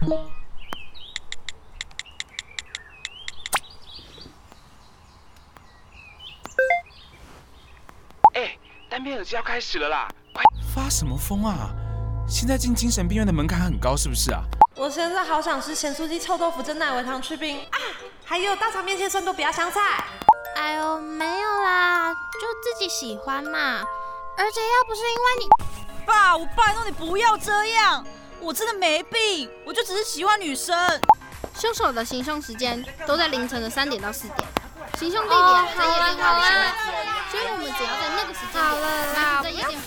[8.34, 8.56] 哎，
[8.88, 10.08] 单边耳机要开始了啦！
[10.32, 10.42] 快
[10.74, 11.70] 发什么疯啊？
[12.26, 14.42] 现在进精神病院的门槛很高，是不是啊？
[14.76, 17.78] 我现在好想吃咸酥鸡、臭豆腐、蒸奶维糖去冰啊！
[18.24, 20.04] 还有大肠面线、酸豆不要香菜。
[20.56, 23.84] 哎呦，没有啦，就自己喜欢嘛。
[24.38, 25.48] 而且要不是因为你，
[26.06, 28.06] 爸，我拜托你不要这样，
[28.40, 30.76] 我真的没病，我就只是喜欢女生。
[31.58, 34.48] 凶手的行凶时间都在凌晨的三点到四点，
[34.98, 36.80] 行凶地点在夜店外的巷子，
[37.30, 38.64] 所以我们只要在那个时间点，
[39.14, 39.78] 那在夜店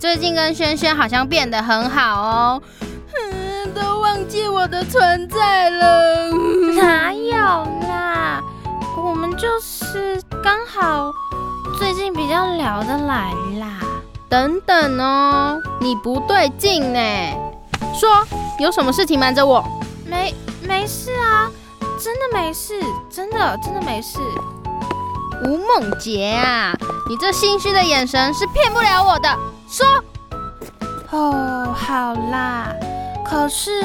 [0.00, 2.62] 最近跟轩轩好像变得很好哦。
[2.80, 6.30] 嗯，都忘记我的存在了。
[6.74, 8.40] 哪有啦？
[8.96, 11.12] 我们就是刚好
[11.78, 13.78] 最近比较聊得来啦。
[14.26, 16.98] 等等哦，你不对劲呢。
[17.94, 18.26] 说，
[18.58, 19.62] 有什么事情瞒着我？
[20.06, 20.34] 没，
[20.66, 21.50] 没事啊，
[22.02, 24.18] 真的没事，真的真的没事。
[25.44, 26.72] 吴梦洁啊，
[27.06, 29.28] 你这心虚的眼神是骗不了我的。
[29.70, 29.86] 说，
[31.12, 32.74] 哦，好啦，
[33.24, 33.82] 可是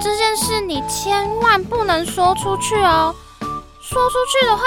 [0.00, 3.14] 这件事你千万不能说出去哦，
[3.80, 4.62] 说出去的话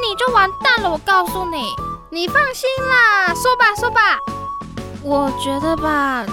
[0.00, 0.90] 你就完蛋了。
[0.90, 1.66] 我告诉你，
[2.10, 4.18] 你放心啦，说吧说吧。
[5.02, 6.24] 我觉得吧，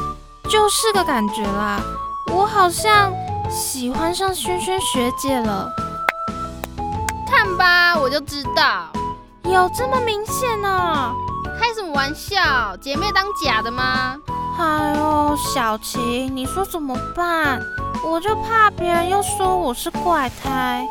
[0.50, 1.81] 就是个感觉啦，
[2.31, 3.13] 我好像
[3.50, 5.69] 喜欢上萱萱学姐了。
[7.29, 8.88] 看吧，我就知道。
[9.44, 11.13] 有这么明显呢、
[11.63, 12.75] 开什么玩笑？
[12.81, 14.18] 姐妹当假的吗？
[14.59, 15.97] 哎呦，小琪，
[16.29, 17.62] 你说怎么办？
[18.06, 20.85] 我就怕别人又说我是怪胎。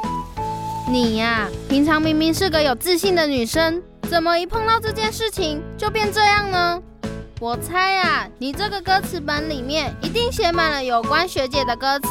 [0.89, 6.81] 你呀、平常明明是个有自信的女生，怎么一碰到这件事情就变这样呢？
[7.39, 12.09] 我猜啊，你这个歌词本里面一定写满了有关学姐的歌词，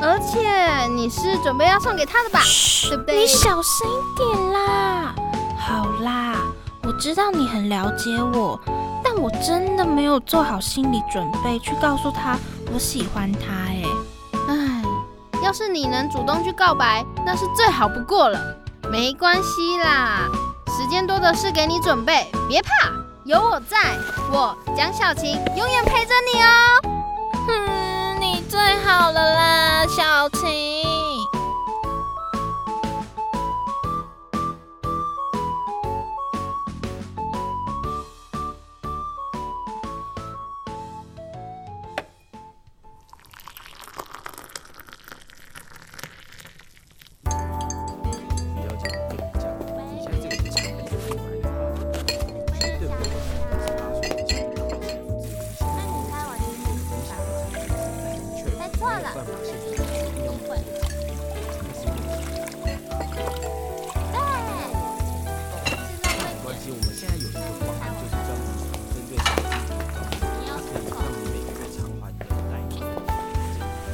[0.00, 2.40] 而且你是准备要送给她的吧？
[2.88, 3.20] 对不对？
[3.20, 5.14] 你小声一点啦。
[5.56, 6.34] 好啦，
[6.92, 8.60] 我知道你很了解我，
[9.02, 12.38] 但我真的没有做好心理准备去告诉他
[12.70, 13.48] 我喜欢他。
[13.48, 13.82] 哎，
[14.46, 14.82] 唉，
[15.42, 18.38] 要是你能主动去告白，那是最好不过了。
[18.90, 20.28] 没关系啦，
[20.66, 22.90] 时间多的是给你准备，别怕，
[23.24, 23.78] 有我在，
[24.30, 26.48] 我蒋小晴永远陪着你哦。
[27.48, 30.71] 嗯，你最好了啦，小晴。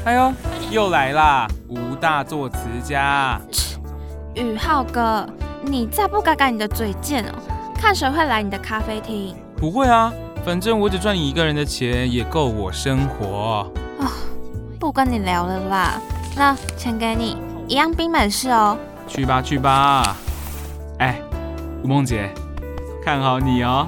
[0.08, 0.32] 哎呦，
[0.70, 1.46] 又来啦！
[1.68, 3.38] 吴大作词家，
[4.34, 5.28] 宇浩哥，
[5.62, 7.34] 你再不改改你的嘴贱哦，
[7.74, 9.36] 看谁会来你的咖啡厅。
[9.58, 10.10] 不会啊，
[10.46, 13.70] 反正我只赚你一个人的钱，也够我生活。
[14.80, 16.00] 不跟你聊了啦，
[16.34, 18.78] 那钱给你，一样冰美式哦。
[19.06, 20.16] 去吧去吧。
[21.00, 21.20] 哎，
[21.84, 22.30] 吴梦姐，
[23.04, 23.86] 看好你哦。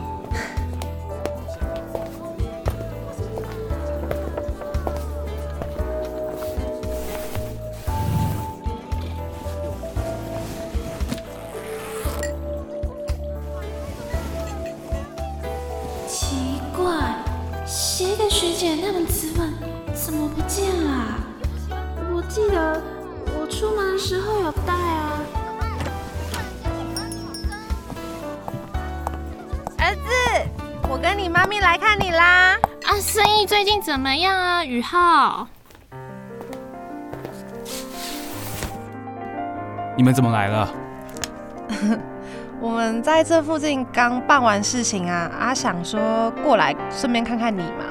[19.40, 19.54] 本
[19.94, 21.16] 怎么不见了？
[22.12, 22.82] 我记得
[23.38, 25.20] 我出门的时候有带啊。
[29.78, 30.10] 儿子，
[30.90, 32.54] 我跟你妈咪来看你啦。
[32.84, 35.48] 啊，生意最近怎么样啊，宇浩？
[39.96, 40.68] 你们怎么来了？
[42.60, 47.86] 我们在这附近刚办完事情啊，阿想说过来顺便看看你嘛，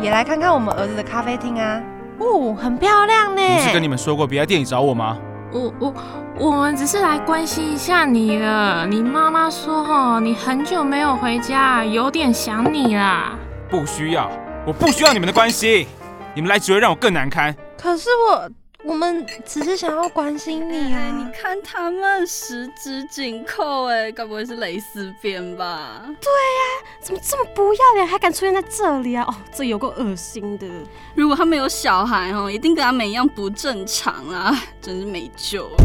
[0.00, 1.80] 也来看看我们儿子的咖啡厅啊。
[2.18, 3.42] 哦，很漂亮呢。
[3.56, 5.16] 不是跟你们说过别来店里找我吗？
[5.52, 5.94] 我我
[6.38, 8.86] 我们只是来关心一下你了。
[8.86, 13.38] 你妈妈说哦，你很久没有回家，有点想你啦。
[13.68, 14.30] 不需要，
[14.66, 15.86] 我不需要你们的关心，
[16.34, 17.54] 你们来只会让我更难堪。
[17.76, 18.48] 可是我。
[18.82, 21.12] 我们只是想要关心你啊！
[21.14, 26.02] 你看他们十指紧扣，哎，该不会是蕾丝边吧？
[26.06, 29.24] 对呀，怎么这么不要脸，还敢出现在这里啊？
[29.28, 30.66] 哦，这有够恶心的。
[31.14, 34.58] 如果他们有小孩哦，一定跟他们一样不正常啊！
[34.80, 35.76] 真是没救了。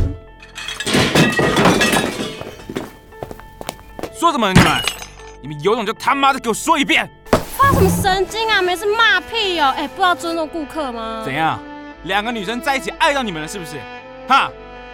[4.18, 4.82] 说什么你们？
[5.42, 7.08] 你们有种就他妈的给我说一遍！
[7.58, 8.62] 发什么神经啊？
[8.62, 9.74] 没事骂屁哦！
[9.76, 11.22] 哎，不知道尊重顾客吗？
[11.26, 11.60] 怎样？
[12.06, 13.78] 两个女生在一起爱到你们了是不是？
[14.28, 14.50] 哈！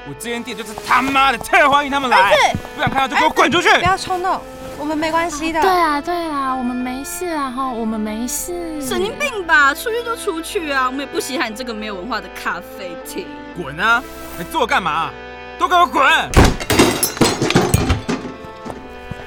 [0.08, 3.70] 我这间店就是他妈的特欢迎他们来，不想看到就给我滚出去！
[3.80, 4.42] 不要冲动，
[4.80, 5.62] 我们没关系的。
[5.62, 8.82] 对啊对啊，我们没事啊哈，我们没事。
[8.82, 9.74] 神经病吧？
[9.76, 13.28] 出去就出去啊，我们也不稀罕你这个没有文化的咖啡厅。
[13.56, 14.02] 滚啊！
[14.38, 15.12] 你坐干嘛？
[15.60, 16.04] 都给我滚！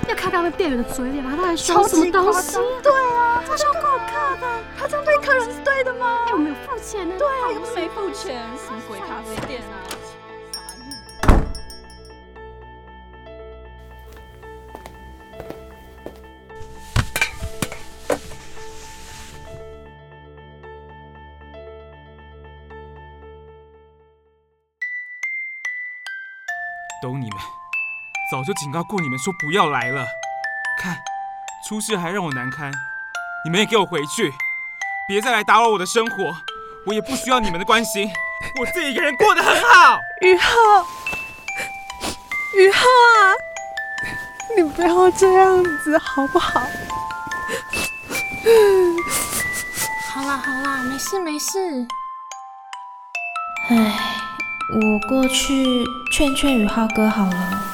[0.08, 2.56] 要看他们店员的嘴脸，他还说什么东西？
[2.82, 2.92] 对
[3.44, 6.26] 啊，他说顾客的，他这样对客人是对的吗？
[6.32, 7.14] 我没有付钱呢。
[7.18, 9.84] 对啊，又不是没付钱，什么鬼咖啡店啊？
[27.02, 27.38] 都你们，
[28.32, 30.06] 早就警告过你们说不要来了，
[30.80, 30.96] 看，
[31.68, 32.72] 出事还让我难堪，
[33.44, 34.32] 你们也给我回去。
[35.06, 36.34] 别再来打扰我的生活，
[36.86, 38.10] 我也不需要你们的关心，
[38.58, 39.98] 我自己一个人过得很好。
[40.22, 40.50] 宇浩，
[42.56, 43.36] 宇浩啊，
[44.56, 46.60] 你不要这样子好不好？
[50.14, 51.86] 好啦好啦，没事没事。
[53.68, 53.76] 唉，
[54.72, 57.73] 我过去劝劝宇浩哥好了。